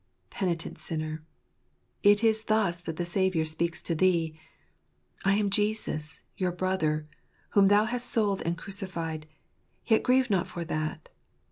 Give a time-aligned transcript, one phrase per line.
[0.31, 1.23] Penitent sinner!
[2.01, 4.35] it is thus that thy Saviour speaks to thee."
[5.25, 7.07] I am Jesus, your brother,
[7.49, 9.27] whom thou hast sold and crucified;
[9.85, 11.09] yet grieve not for that.